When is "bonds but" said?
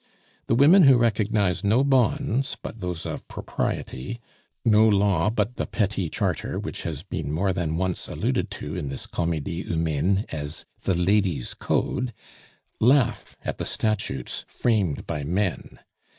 1.83-2.79